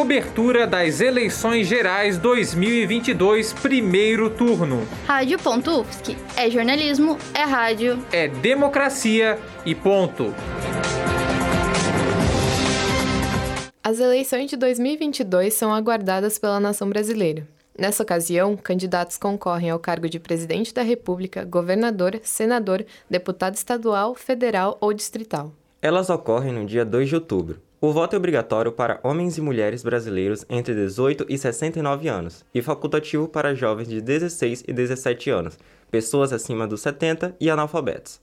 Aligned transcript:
Cobertura 0.00 0.66
das 0.66 1.02
eleições 1.02 1.66
gerais 1.66 2.16
2022, 2.16 3.52
primeiro 3.52 4.30
turno. 4.30 4.88
Rádio.UFSC. 5.06 6.16
É 6.38 6.48
jornalismo, 6.48 7.18
é 7.34 7.42
rádio. 7.42 8.02
É 8.10 8.26
democracia 8.26 9.38
e 9.66 9.74
ponto. 9.74 10.34
As 13.84 14.00
eleições 14.00 14.48
de 14.48 14.56
2022 14.56 15.52
são 15.52 15.70
aguardadas 15.70 16.38
pela 16.38 16.58
nação 16.58 16.88
brasileira. 16.88 17.46
Nessa 17.78 18.02
ocasião, 18.02 18.56
candidatos 18.56 19.18
concorrem 19.18 19.68
ao 19.68 19.78
cargo 19.78 20.08
de 20.08 20.18
presidente 20.18 20.72
da 20.72 20.80
República, 20.80 21.44
governador, 21.44 22.18
senador, 22.22 22.86
deputado 23.10 23.54
estadual, 23.54 24.14
federal 24.14 24.78
ou 24.80 24.94
distrital. 24.94 25.52
Elas 25.82 26.08
ocorrem 26.08 26.54
no 26.54 26.64
dia 26.64 26.86
2 26.86 27.06
de 27.06 27.16
outubro. 27.16 27.60
O 27.82 27.92
voto 27.92 28.14
é 28.14 28.18
obrigatório 28.18 28.70
para 28.70 29.00
homens 29.02 29.38
e 29.38 29.40
mulheres 29.40 29.82
brasileiros 29.82 30.44
entre 30.50 30.74
18 30.74 31.24
e 31.30 31.38
69 31.38 32.08
anos 32.08 32.44
e 32.54 32.60
facultativo 32.60 33.26
para 33.26 33.54
jovens 33.54 33.88
de 33.88 34.02
16 34.02 34.64
e 34.68 34.72
17 34.74 35.30
anos, 35.30 35.58
pessoas 35.90 36.30
acima 36.30 36.66
dos 36.66 36.82
70 36.82 37.34
e 37.40 37.48
analfabetos. 37.48 38.20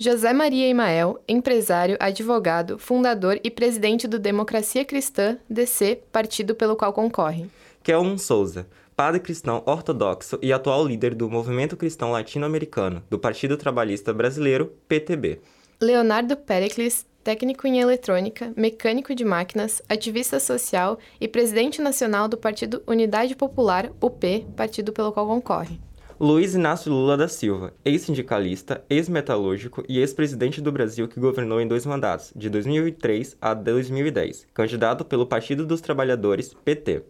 José 0.00 0.32
Maria 0.32 0.68
Imael, 0.68 1.20
empresário, 1.26 1.96
advogado, 1.98 2.78
fundador 2.78 3.40
e 3.42 3.50
presidente 3.50 4.06
do 4.06 4.16
Democracia 4.16 4.84
Cristã, 4.84 5.36
DC, 5.50 6.02
partido 6.12 6.54
pelo 6.54 6.76
qual 6.76 6.92
concorre. 6.92 7.46
Kelman 7.82 8.16
Souza, 8.16 8.68
padre 8.94 9.18
cristão 9.18 9.60
ortodoxo 9.66 10.38
e 10.40 10.52
atual 10.52 10.86
líder 10.86 11.16
do 11.16 11.28
Movimento 11.28 11.76
Cristão 11.76 12.12
Latino-Americano, 12.12 13.02
do 13.10 13.18
Partido 13.18 13.56
Trabalhista 13.56 14.14
Brasileiro, 14.14 14.72
PTB. 14.86 15.40
Leonardo 15.80 16.36
Pericles, 16.36 17.04
técnico 17.24 17.66
em 17.66 17.80
eletrônica, 17.80 18.52
mecânico 18.56 19.16
de 19.16 19.24
máquinas, 19.24 19.82
ativista 19.88 20.38
social 20.38 20.96
e 21.20 21.26
presidente 21.26 21.82
nacional 21.82 22.28
do 22.28 22.36
Partido 22.36 22.84
Unidade 22.86 23.34
Popular, 23.34 23.90
UP, 24.00 24.46
partido 24.54 24.92
pelo 24.92 25.10
qual 25.10 25.26
concorre. 25.26 25.87
Luiz 26.20 26.52
Inácio 26.52 26.90
Lula 26.90 27.16
da 27.16 27.28
Silva, 27.28 27.72
ex-sindicalista, 27.84 28.84
ex-metalúrgico 28.90 29.84
e 29.88 30.00
ex-presidente 30.00 30.60
do 30.60 30.72
Brasil 30.72 31.06
que 31.06 31.20
governou 31.20 31.60
em 31.60 31.68
dois 31.68 31.86
mandatos, 31.86 32.32
de 32.34 32.50
2003 32.50 33.36
a 33.40 33.54
2010, 33.54 34.48
candidato 34.52 35.04
pelo 35.04 35.28
Partido 35.28 35.64
dos 35.64 35.80
Trabalhadores, 35.80 36.52
PT. 36.64 37.04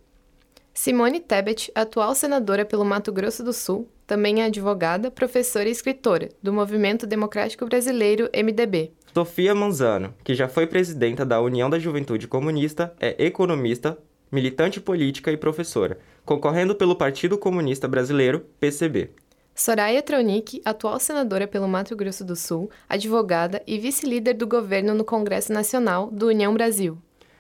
Simone 0.75 1.20
Tebet, 1.20 1.73
atual 1.75 2.15
senadora 2.15 2.67
pelo 2.67 2.84
Mato 2.84 3.10
Grosso 3.10 3.43
do 3.43 3.55
Sul, 3.55 3.88
também 4.06 4.43
é 4.43 4.44
advogada, 4.44 5.11
professora 5.11 5.71
e 5.71 5.72
escritora 5.72 6.28
do 6.43 6.53
Movimento 6.53 7.06
Democrático 7.06 7.65
Brasileiro, 7.65 8.28
MDB. 8.34 8.93
Sofia 9.15 9.55
Manzano, 9.55 10.15
que 10.22 10.34
já 10.34 10.49
foi 10.49 10.66
presidenta 10.66 11.25
da 11.25 11.41
União 11.41 11.71
da 11.71 11.78
Juventude 11.78 12.28
Comunista, 12.28 12.94
é 13.00 13.25
economista, 13.25 13.97
militante 14.31 14.81
política 14.81 15.33
e 15.33 15.37
professora, 15.37 15.99
concorrendo 16.25 16.75
pelo 16.75 16.97
Partido 16.97 17.39
Comunista 17.39 17.89
Brasileiro, 17.89 18.47
PCB. 18.61 19.11
Soraya 19.55 20.00
Tronic, 20.03 20.62
atual 20.65 21.00
senadora 21.00 21.49
pelo 21.49 21.66
Mato 21.66 21.97
Grosso 21.97 22.25
do 22.25 22.37
Sul, 22.37 22.71
advogada 22.88 23.61
e 23.67 23.77
vice-líder 23.78 24.34
do 24.34 24.47
governo 24.47 24.94
no 24.94 25.05
Congresso 25.05 25.53
Nacional 25.53 26.11
do 26.12 26.28
União 26.28 26.55
Brasil. 26.55 26.97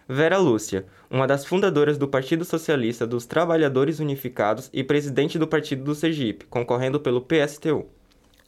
Vera 0.08 0.38
Lúcia, 0.38 0.86
uma 1.10 1.26
das 1.26 1.44
fundadoras 1.44 1.98
do 1.98 2.08
Partido 2.08 2.44
Socialista 2.44 3.06
dos 3.06 3.26
Trabalhadores 3.26 4.00
Unificados 4.00 4.70
e 4.72 4.82
presidente 4.82 5.38
do 5.38 5.46
Partido 5.46 5.84
do 5.84 5.94
Sergipe, 5.94 6.46
concorrendo 6.46 6.98
pelo 6.98 7.20
PSTU. 7.20 7.86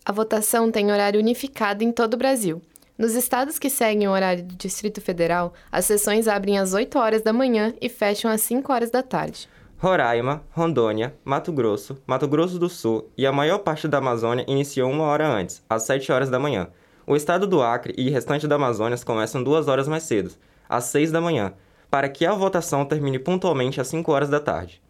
A 0.05 0.11
votação 0.11 0.71
tem 0.71 0.91
horário 0.91 1.21
unificado 1.21 1.85
em 1.85 1.93
todo 1.93 2.15
o 2.15 2.17
Brasil. 2.17 2.63
Nos 3.01 3.15
estados 3.15 3.59
que 3.59 3.71
seguem 3.71 4.07
o 4.07 4.11
horário 4.11 4.45
do 4.45 4.55
Distrito 4.57 5.01
Federal, 5.01 5.55
as 5.73 5.87
sessões 5.87 6.29
abrem 6.29 6.59
às 6.59 6.75
8 6.75 6.99
horas 6.99 7.23
da 7.23 7.33
manhã 7.33 7.73
e 7.81 7.89
fecham 7.89 8.31
às 8.31 8.43
5 8.43 8.71
horas 8.71 8.91
da 8.91 9.03
tarde. 9.03 9.49
Roraima, 9.79 10.43
Rondônia, 10.51 11.15
Mato 11.25 11.51
Grosso, 11.51 11.97
Mato 12.07 12.29
Grosso 12.29 12.59
do 12.59 12.69
Sul 12.69 13.09
e 13.17 13.27
a 13.27 13.33
maior 13.33 13.61
parte 13.61 13.89
da 13.89 13.97
Amazônia 13.97 14.45
iniciou 14.47 14.91
uma 14.91 15.05
hora 15.05 15.27
antes, 15.27 15.65
às 15.67 15.85
7 15.85 16.13
horas 16.13 16.29
da 16.29 16.39
manhã. 16.39 16.69
O 17.07 17.17
estado 17.17 17.47
do 17.47 17.63
Acre 17.63 17.95
e 17.97 18.11
o 18.11 18.13
restante 18.13 18.47
da 18.47 18.57
Amazônia 18.57 18.99
começam 18.99 19.43
duas 19.43 19.67
horas 19.67 19.89
mais 19.89 20.03
cedo, 20.03 20.33
às 20.69 20.85
6 20.85 21.11
da 21.11 21.23
manhã, 21.23 21.55
para 21.91 22.07
que 22.07 22.27
a 22.27 22.35
votação 22.35 22.85
termine 22.85 23.19
pontualmente 23.19 23.81
às 23.81 23.89
5 23.89 24.13
horas 24.13 24.29
da 24.29 24.41
tarde. 24.41 24.83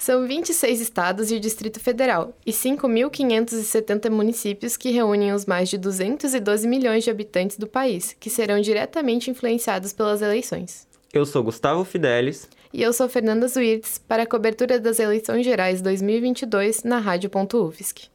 São 0.00 0.26
26 0.26 0.80
estados 0.80 1.30
e 1.30 1.36
o 1.36 1.40
Distrito 1.40 1.78
Federal, 1.78 2.34
e 2.46 2.52
5.570 2.52 4.08
municípios 4.08 4.74
que 4.74 4.90
reúnem 4.90 5.34
os 5.34 5.44
mais 5.44 5.68
de 5.68 5.76
212 5.76 6.66
milhões 6.66 7.04
de 7.04 7.10
habitantes 7.10 7.58
do 7.58 7.66
país, 7.66 8.16
que 8.18 8.30
serão 8.30 8.62
diretamente 8.62 9.30
influenciados 9.30 9.92
pelas 9.92 10.22
eleições. 10.22 10.88
Eu 11.12 11.26
sou 11.26 11.42
Gustavo 11.42 11.84
Fidelis. 11.84 12.48
E 12.72 12.82
eu 12.82 12.94
sou 12.94 13.10
Fernanda 13.10 13.46
Zuirtz, 13.46 13.98
para 13.98 14.22
a 14.22 14.26
cobertura 14.26 14.80
das 14.80 14.98
eleições 14.98 15.44
gerais 15.44 15.82
2022 15.82 16.82
na 16.82 16.98
Rádio.UFSC. 16.98 18.08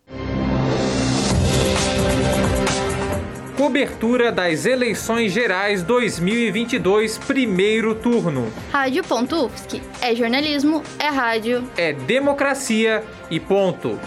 Cobertura 3.65 4.31
das 4.31 4.67
eleições 4.67 5.31
gerais 5.31 5.81
2022, 5.81 7.17
primeiro 7.17 7.95
turno. 7.95 8.53
Rádio.UFSC. 8.71 9.81
É 9.99 10.13
jornalismo, 10.13 10.83
é 10.99 11.07
rádio. 11.07 11.67
É 11.75 11.91
democracia 11.91 13.03
e 13.27 13.39
ponto. 13.39 13.99